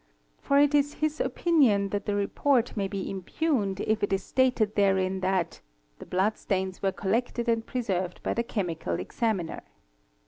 [0.41, 4.73] For it is his opinion that the report may be impugned if it is stated
[4.73, 5.61] therein that
[5.99, 9.61] 'the blood stains were collected and preserved by the chemical examiner.